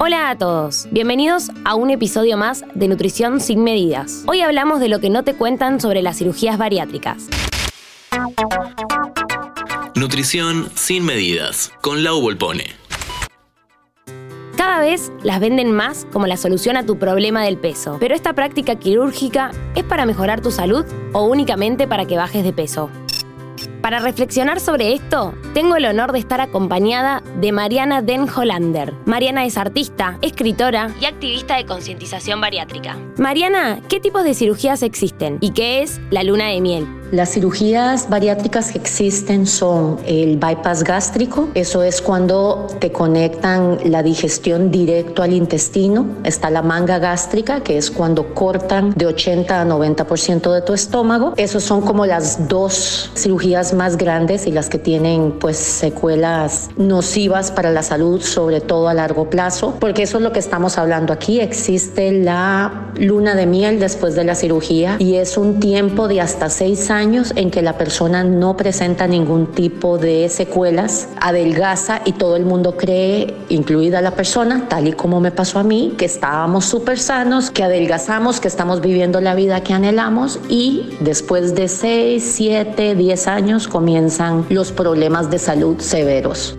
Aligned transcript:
Hola 0.00 0.28
a 0.28 0.36
todos, 0.36 0.88
bienvenidos 0.90 1.50
a 1.64 1.76
un 1.76 1.88
episodio 1.88 2.36
más 2.36 2.64
de 2.74 2.88
Nutrición 2.88 3.38
sin 3.38 3.62
Medidas. 3.62 4.24
Hoy 4.26 4.40
hablamos 4.40 4.80
de 4.80 4.88
lo 4.88 4.98
que 4.98 5.08
no 5.08 5.22
te 5.22 5.34
cuentan 5.34 5.80
sobre 5.80 6.02
las 6.02 6.18
cirugías 6.18 6.58
bariátricas. 6.58 7.28
Nutrición 9.94 10.68
sin 10.74 11.04
medidas, 11.04 11.72
con 11.80 12.02
Lau 12.02 12.20
Volpone. 12.20 12.64
Cada 14.56 14.80
vez 14.80 15.12
las 15.22 15.38
venden 15.38 15.70
más 15.70 16.08
como 16.12 16.26
la 16.26 16.36
solución 16.38 16.76
a 16.76 16.84
tu 16.84 16.98
problema 16.98 17.44
del 17.44 17.56
peso, 17.56 17.98
pero 18.00 18.16
esta 18.16 18.32
práctica 18.32 18.74
quirúrgica 18.74 19.52
es 19.76 19.84
para 19.84 20.06
mejorar 20.06 20.40
tu 20.40 20.50
salud 20.50 20.84
o 21.12 21.22
únicamente 21.26 21.86
para 21.86 22.04
que 22.04 22.16
bajes 22.16 22.42
de 22.42 22.52
peso. 22.52 22.90
Para 23.84 23.98
reflexionar 23.98 24.60
sobre 24.60 24.94
esto, 24.94 25.34
tengo 25.52 25.76
el 25.76 25.84
honor 25.84 26.12
de 26.12 26.18
estar 26.18 26.40
acompañada 26.40 27.22
de 27.38 27.52
Mariana 27.52 28.00
Den 28.00 28.26
Hollander. 28.26 28.94
Mariana 29.04 29.44
es 29.44 29.58
artista, 29.58 30.16
escritora 30.22 30.90
y 31.02 31.04
activista 31.04 31.58
de 31.58 31.66
concientización 31.66 32.40
bariátrica. 32.40 32.96
Mariana, 33.18 33.80
¿qué 33.90 34.00
tipos 34.00 34.24
de 34.24 34.32
cirugías 34.32 34.82
existen 34.82 35.36
y 35.42 35.50
qué 35.50 35.82
es 35.82 36.00
la 36.08 36.22
luna 36.22 36.46
de 36.46 36.62
miel? 36.62 36.86
Las 37.10 37.30
cirugías 37.30 38.08
bariátricas 38.08 38.72
que 38.72 38.78
existen 38.78 39.46
son 39.46 39.98
el 40.06 40.36
bypass 40.36 40.82
gástrico, 40.82 41.48
eso 41.54 41.82
es 41.82 42.00
cuando 42.00 42.66
te 42.80 42.90
conectan 42.90 43.78
la 43.84 44.02
digestión 44.02 44.70
directo 44.70 45.22
al 45.22 45.32
intestino. 45.32 46.06
Está 46.24 46.50
la 46.50 46.62
manga 46.62 46.98
gástrica, 46.98 47.60
que 47.60 47.76
es 47.76 47.90
cuando 47.90 48.34
cortan 48.34 48.92
de 48.96 49.06
80 49.06 49.60
a 49.60 49.64
90% 49.64 50.52
de 50.52 50.62
tu 50.62 50.72
estómago. 50.72 51.34
Esos 51.36 51.62
son 51.62 51.82
como 51.82 52.06
las 52.06 52.48
dos 52.48 53.12
cirugías 53.14 53.74
más 53.74 53.96
grandes 53.96 54.46
y 54.46 54.50
las 54.50 54.68
que 54.68 54.78
tienen 54.78 55.32
pues 55.38 55.56
secuelas 55.56 56.70
nocivas 56.76 57.50
para 57.50 57.70
la 57.70 57.82
salud, 57.82 58.22
sobre 58.22 58.60
todo 58.60 58.88
a 58.88 58.94
largo 58.94 59.30
plazo, 59.30 59.76
porque 59.78 60.02
eso 60.02 60.16
es 60.18 60.24
lo 60.24 60.32
que 60.32 60.40
estamos 60.40 60.78
hablando 60.78 61.12
aquí. 61.12 61.38
Existe 61.40 62.10
la 62.10 62.90
luna 62.96 63.34
de 63.34 63.46
miel 63.46 63.78
después 63.78 64.14
de 64.14 64.24
la 64.24 64.34
cirugía 64.34 64.96
y 64.98 65.14
es 65.16 65.36
un 65.36 65.60
tiempo 65.60 66.08
de 66.08 66.20
hasta 66.20 66.48
seis 66.50 66.90
años 66.90 67.03
en 67.04 67.50
que 67.50 67.60
la 67.60 67.76
persona 67.76 68.24
no 68.24 68.56
presenta 68.56 69.06
ningún 69.06 69.48
tipo 69.48 69.98
de 69.98 70.30
secuelas, 70.30 71.08
adelgaza 71.20 72.00
y 72.06 72.12
todo 72.12 72.36
el 72.36 72.46
mundo 72.46 72.78
cree, 72.78 73.34
incluida 73.50 74.00
la 74.00 74.12
persona, 74.12 74.68
tal 74.70 74.88
y 74.88 74.92
como 74.92 75.20
me 75.20 75.30
pasó 75.30 75.58
a 75.58 75.64
mí, 75.64 75.92
que 75.98 76.06
estábamos 76.06 76.64
súper 76.64 76.98
sanos, 76.98 77.50
que 77.50 77.62
adelgazamos, 77.62 78.40
que 78.40 78.48
estamos 78.48 78.80
viviendo 78.80 79.20
la 79.20 79.34
vida 79.34 79.62
que 79.62 79.74
anhelamos 79.74 80.40
y 80.48 80.96
después 81.00 81.54
de 81.54 81.68
6, 81.68 82.24
7, 82.36 82.94
10 82.94 83.28
años 83.28 83.68
comienzan 83.68 84.46
los 84.48 84.72
problemas 84.72 85.30
de 85.30 85.38
salud 85.38 85.80
severos. 85.80 86.56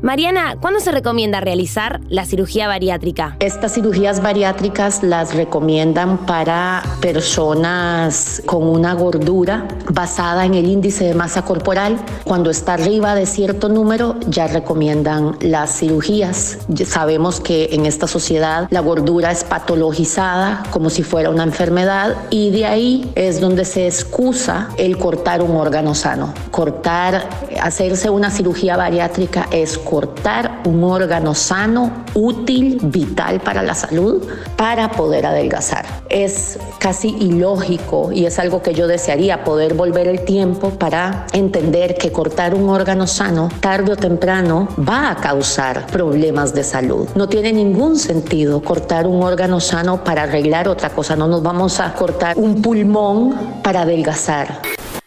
Mariana, 0.00 0.56
¿cuándo 0.60 0.78
se 0.78 0.92
recomienda 0.92 1.40
realizar 1.40 2.00
la 2.08 2.24
cirugía 2.24 2.68
bariátrica? 2.68 3.36
Estas 3.40 3.74
cirugías 3.74 4.22
bariátricas 4.22 5.02
las 5.02 5.34
recomiendan 5.34 6.18
para 6.18 6.84
personas 7.00 8.40
con 8.46 8.62
una 8.62 8.94
gordura 8.94 9.66
basada 9.90 10.46
en 10.46 10.54
el 10.54 10.66
índice 10.66 11.04
de 11.04 11.14
masa 11.14 11.42
corporal. 11.44 11.98
Cuando 12.22 12.48
está 12.48 12.74
arriba 12.74 13.16
de 13.16 13.26
cierto 13.26 13.68
número 13.68 14.14
ya 14.28 14.46
recomiendan 14.46 15.36
las 15.40 15.76
cirugías. 15.76 16.58
sabemos 16.86 17.40
que 17.40 17.70
en 17.72 17.84
esta 17.84 18.06
sociedad 18.06 18.68
la 18.70 18.80
gordura 18.80 19.32
es 19.32 19.42
patologizada 19.42 20.62
como 20.70 20.90
si 20.90 21.02
fuera 21.02 21.30
una 21.30 21.42
enfermedad 21.42 22.14
y 22.30 22.50
de 22.50 22.66
ahí 22.66 23.10
es 23.16 23.40
donde 23.40 23.64
se 23.64 23.86
excusa 23.86 24.68
el 24.76 24.96
cortar 24.96 25.42
un 25.42 25.56
órgano 25.56 25.96
sano. 25.96 26.32
Cortar, 26.52 27.28
hacerse 27.60 28.10
una 28.10 28.30
cirugía 28.30 28.76
bariátrica 28.76 29.48
es 29.50 29.76
cortar 29.88 30.60
un 30.66 30.84
órgano 30.84 31.34
sano, 31.34 32.04
útil, 32.12 32.78
vital 32.82 33.40
para 33.40 33.62
la 33.62 33.74
salud, 33.74 34.22
para 34.56 34.90
poder 34.90 35.24
adelgazar. 35.24 35.86
Es 36.10 36.58
casi 36.78 37.08
ilógico 37.18 38.12
y 38.12 38.26
es 38.26 38.38
algo 38.38 38.60
que 38.60 38.74
yo 38.74 38.86
desearía 38.86 39.44
poder 39.44 39.72
volver 39.72 40.06
el 40.06 40.26
tiempo 40.26 40.70
para 40.70 41.26
entender 41.32 41.96
que 41.96 42.12
cortar 42.12 42.54
un 42.54 42.68
órgano 42.68 43.06
sano 43.06 43.48
tarde 43.60 43.92
o 43.92 43.96
temprano 43.96 44.68
va 44.78 45.10
a 45.10 45.16
causar 45.16 45.86
problemas 45.86 46.52
de 46.52 46.64
salud. 46.64 47.08
No 47.14 47.26
tiene 47.26 47.54
ningún 47.54 47.96
sentido 47.96 48.60
cortar 48.60 49.06
un 49.06 49.22
órgano 49.22 49.58
sano 49.58 50.04
para 50.04 50.24
arreglar 50.24 50.68
otra 50.68 50.90
cosa. 50.90 51.16
No 51.16 51.28
nos 51.28 51.42
vamos 51.42 51.80
a 51.80 51.94
cortar 51.94 52.36
un 52.36 52.60
pulmón 52.60 53.34
para 53.62 53.82
adelgazar. 53.82 54.60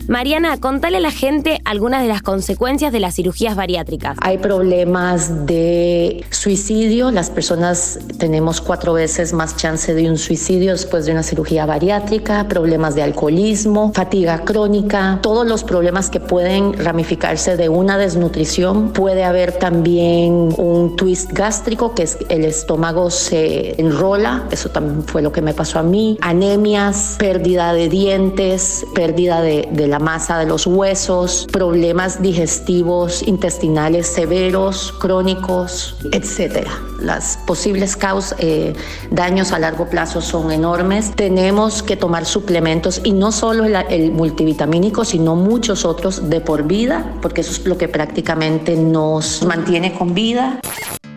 Mariana, 0.07 0.59
contale 0.59 0.97
a 0.97 0.99
la 0.99 1.11
gente 1.11 1.60
algunas 1.71 2.01
de 2.01 2.09
las 2.09 2.21
consecuencias 2.21 2.91
de 2.91 2.99
las 2.99 3.15
cirugías 3.15 3.55
bariátricas. 3.55 4.17
Hay 4.21 4.39
problemas 4.39 5.45
de 5.45 6.25
suicidio. 6.29 7.11
Las 7.11 7.29
personas 7.29 7.97
tenemos 8.19 8.59
cuatro 8.59 8.91
veces 8.91 9.31
más 9.31 9.55
chance 9.55 9.93
de 9.93 10.09
un 10.09 10.17
suicidio 10.17 10.73
después 10.73 11.05
de 11.05 11.13
una 11.13 11.23
cirugía 11.23 11.65
bariátrica, 11.65 12.45
problemas 12.49 12.93
de 12.95 13.03
alcoholismo, 13.03 13.93
fatiga 13.95 14.43
crónica, 14.43 15.19
todos 15.21 15.47
los 15.47 15.63
problemas 15.63 16.09
que 16.09 16.19
pueden 16.19 16.73
ramificarse 16.73 17.55
de 17.55 17.69
una 17.69 17.97
desnutrición. 17.97 18.91
Puede 18.91 19.23
haber 19.23 19.53
también 19.53 20.53
un 20.57 20.97
twist 20.97 21.31
gástrico, 21.31 21.95
que 21.95 22.03
es 22.03 22.17
el 22.27 22.43
estómago 22.43 23.09
se 23.09 23.79
enrola. 23.79 24.43
Eso 24.51 24.69
también 24.69 25.03
fue 25.03 25.21
lo 25.21 25.31
que 25.31 25.41
me 25.41 25.53
pasó 25.53 25.79
a 25.79 25.83
mí. 25.83 26.17
Anemias, 26.19 27.15
pérdida 27.17 27.71
de 27.71 27.87
dientes, 27.87 28.85
pérdida 28.93 29.41
de, 29.41 29.69
de 29.71 29.87
la 29.87 29.99
masa 29.99 30.37
de 30.37 30.47
los 30.47 30.67
huesos, 30.67 31.47
problemas 31.61 32.23
digestivos 32.23 33.21
intestinales 33.21 34.07
severos, 34.07 34.91
crónicos, 34.93 35.95
etc. 36.11 36.67
Las 36.99 37.37
posibles 37.45 37.95
causas, 37.95 38.35
eh, 38.39 38.73
daños 39.11 39.51
a 39.51 39.59
largo 39.59 39.87
plazo 39.87 40.21
son 40.21 40.51
enormes. 40.51 41.11
Tenemos 41.15 41.83
que 41.83 41.95
tomar 41.97 42.25
suplementos 42.25 43.01
y 43.03 43.13
no 43.13 43.31
solo 43.31 43.65
el 43.65 44.11
multivitamínico, 44.11 45.05
sino 45.05 45.35
muchos 45.35 45.85
otros 45.85 46.31
de 46.31 46.41
por 46.41 46.63
vida, 46.63 47.13
porque 47.21 47.41
eso 47.41 47.51
es 47.51 47.63
lo 47.67 47.77
que 47.77 47.87
prácticamente 47.87 48.75
nos 48.75 49.43
mantiene 49.43 49.93
con 49.93 50.15
vida. 50.15 50.61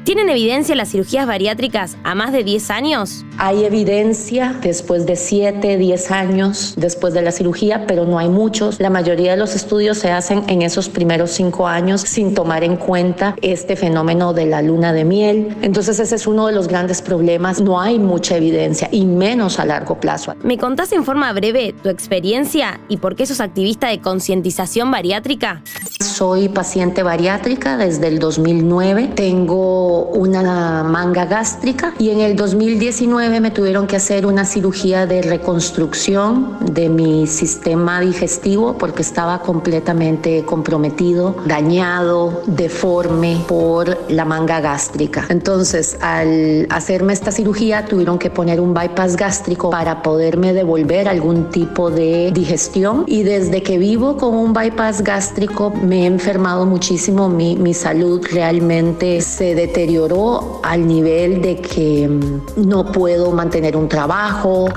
¿Tienen 0.04 0.28
evidencia 0.28 0.74
las 0.74 0.90
cirugías 0.90 1.26
bariátricas 1.26 1.96
a 2.04 2.14
más 2.14 2.30
de 2.30 2.44
10 2.44 2.70
años? 2.70 3.24
Hay 3.38 3.64
evidencia 3.64 4.54
después 4.62 5.06
de 5.06 5.16
7, 5.16 5.78
10 5.78 6.10
años 6.10 6.74
después 6.76 7.14
de 7.14 7.22
la 7.22 7.32
cirugía, 7.32 7.86
pero 7.86 8.04
no 8.04 8.18
hay 8.18 8.28
muchos. 8.28 8.78
La 8.80 8.90
mayoría 8.90 9.30
de 9.30 9.38
los 9.38 9.56
estudios 9.56 9.96
se 9.96 10.10
hacen 10.10 10.42
en 10.48 10.60
esos 10.60 10.90
primeros 10.90 11.30
5 11.30 11.66
años 11.66 12.02
sin 12.02 12.34
tomar 12.34 12.64
en 12.64 12.76
cuenta 12.76 13.34
este 13.40 13.76
fenómeno 13.76 14.34
de 14.34 14.44
la 14.44 14.60
luna 14.60 14.92
de 14.92 15.06
miel. 15.06 15.56
Entonces 15.62 15.98
ese 15.98 16.16
es 16.16 16.26
uno 16.26 16.48
de 16.48 16.52
los 16.52 16.68
grandes 16.68 17.00
problemas. 17.00 17.62
No 17.62 17.80
hay 17.80 17.98
mucha 17.98 18.36
evidencia 18.36 18.90
y 18.92 19.06
menos 19.06 19.58
a 19.58 19.64
largo 19.64 19.98
plazo. 20.00 20.34
¿Me 20.42 20.58
contás 20.58 20.92
en 20.92 21.06
forma 21.06 21.32
breve 21.32 21.74
tu 21.82 21.88
experiencia 21.88 22.78
y 22.90 22.98
por 22.98 23.16
qué 23.16 23.24
sos 23.24 23.40
activista 23.40 23.88
de 23.88 24.02
concientización 24.02 24.90
bariátrica? 24.90 25.62
Soy 26.00 26.48
paciente 26.48 27.02
bariátrica 27.02 27.76
desde 27.78 28.06
el 28.06 28.18
2009. 28.18 29.12
Tengo 29.16 29.93
una 30.02 30.82
manga 30.84 31.24
gástrica 31.26 31.94
y 31.98 32.10
en 32.10 32.20
el 32.20 32.36
2019 32.36 33.40
me 33.40 33.50
tuvieron 33.50 33.86
que 33.86 33.96
hacer 33.96 34.26
una 34.26 34.44
cirugía 34.44 35.06
de 35.06 35.22
reconstrucción 35.22 36.56
de 36.60 36.88
mi 36.88 37.26
sistema 37.26 38.00
digestivo 38.00 38.76
porque 38.78 39.02
estaba 39.02 39.40
completamente 39.40 40.44
comprometido, 40.44 41.36
dañado, 41.46 42.42
deforme 42.46 43.38
por 43.46 44.10
la 44.10 44.24
manga 44.24 44.60
gástrica. 44.60 45.26
Entonces, 45.28 45.96
al 46.00 46.66
hacerme 46.70 47.12
esta 47.12 47.30
cirugía 47.30 47.86
tuvieron 47.86 48.18
que 48.18 48.30
poner 48.30 48.60
un 48.60 48.74
bypass 48.74 49.16
gástrico 49.16 49.70
para 49.70 50.02
poderme 50.02 50.52
devolver 50.52 51.08
algún 51.08 51.50
tipo 51.50 51.90
de 51.90 52.30
digestión 52.32 53.04
y 53.06 53.22
desde 53.22 53.62
que 53.62 53.78
vivo 53.78 54.16
con 54.16 54.34
un 54.34 54.52
bypass 54.52 55.02
gástrico 55.02 55.70
me 55.70 56.02
he 56.02 56.06
enfermado 56.06 56.66
muchísimo, 56.66 57.28
mi, 57.28 57.56
mi 57.56 57.74
salud 57.74 58.24
realmente 58.32 59.20
se 59.20 59.54
deterioró 59.54 59.83
al 60.62 60.86
nivel 60.86 61.42
de 61.42 61.56
que 61.56 62.08
mm, 62.08 62.66
no 62.68 62.90
puedo 62.90 63.32
mantener 63.32 63.76
un 63.76 63.88
trabajo. 63.88 64.68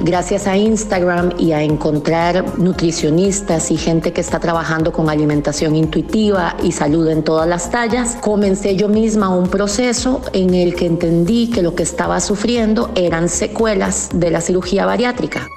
Gracias 0.00 0.46
a 0.46 0.56
Instagram 0.56 1.32
y 1.38 1.52
a 1.52 1.62
encontrar 1.62 2.58
nutricionistas 2.58 3.70
y 3.70 3.76
gente 3.76 4.12
que 4.12 4.20
está 4.20 4.40
trabajando 4.40 4.92
con 4.92 5.08
alimentación 5.08 5.76
intuitiva 5.76 6.56
y 6.62 6.72
salud 6.72 7.08
en 7.08 7.22
todas 7.22 7.48
las 7.48 7.70
tallas, 7.70 8.16
comencé 8.20 8.76
yo 8.76 8.88
misma 8.88 9.28
un 9.28 9.48
proceso 9.48 10.20
en 10.32 10.52
el 10.52 10.74
que 10.74 10.86
entendí 10.86 11.48
que 11.48 11.62
lo 11.62 11.74
que 11.74 11.84
estaba 11.84 12.20
sufriendo 12.20 12.90
eran 12.96 13.28
secuelas 13.28 14.10
de 14.12 14.30
la 14.30 14.40
cirugía 14.40 14.84
bariátrica. 14.84 15.48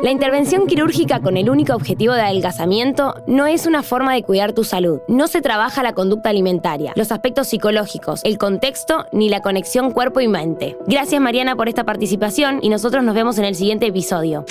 La 0.00 0.12
intervención 0.12 0.68
quirúrgica 0.68 1.18
con 1.18 1.36
el 1.36 1.50
único 1.50 1.74
objetivo 1.74 2.14
de 2.14 2.20
adelgazamiento 2.20 3.16
no 3.26 3.48
es 3.48 3.66
una 3.66 3.82
forma 3.82 4.14
de 4.14 4.22
cuidar 4.22 4.52
tu 4.52 4.62
salud. 4.62 5.00
No 5.08 5.26
se 5.26 5.40
trabaja 5.42 5.82
la 5.82 5.92
conducta 5.92 6.30
alimentaria, 6.30 6.92
los 6.94 7.10
aspectos 7.10 7.48
psicológicos, 7.48 8.20
el 8.22 8.38
contexto 8.38 9.06
ni 9.10 9.28
la 9.28 9.42
conexión 9.42 9.90
cuerpo 9.90 10.20
y 10.20 10.28
mente. 10.28 10.76
Gracias 10.86 11.20
Mariana 11.20 11.56
por 11.56 11.68
esta 11.68 11.82
participación 11.82 12.60
y 12.62 12.68
nosotros 12.68 13.02
nos 13.02 13.16
vemos 13.16 13.38
en 13.38 13.44
el 13.46 13.56
siguiente 13.56 13.86
episodio. 13.86 14.44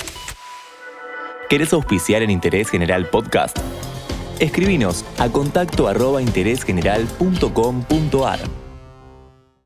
¿Querés 1.50 1.72
auspiciar 1.72 2.24
en 2.24 2.30
Interés 2.30 2.70
General 2.70 3.06
Podcast? 3.06 3.58
Escribinos 4.40 5.06
a 5.18 5.30
contacto. 5.30 5.88